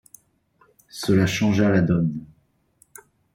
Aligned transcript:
Cela 0.89 1.27
changea 1.27 1.69
la 1.69 1.81
donne. 1.83 2.25